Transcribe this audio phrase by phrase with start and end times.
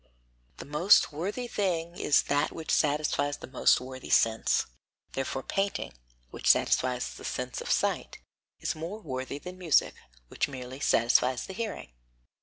[0.57, 4.65] The most worthy thing is that which satisfies the most worthy sense;
[5.13, 5.93] therefore painting,
[6.31, 8.17] which satisfies the sense of sight,
[8.59, 9.93] is more worthy than music,
[10.27, 11.91] which merely satisfies the hearing.